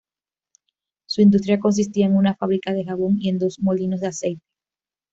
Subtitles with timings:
[1.05, 4.41] Su industria consistía en una fábrica de jabón y en dos molinos de aceite.